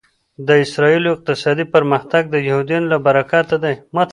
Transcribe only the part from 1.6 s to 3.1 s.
پرمختګ د یهودیانو له